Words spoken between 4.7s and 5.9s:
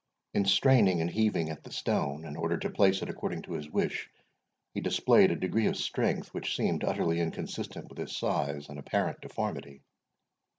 he displayed a degree of